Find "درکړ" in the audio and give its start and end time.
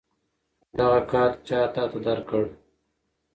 2.05-2.43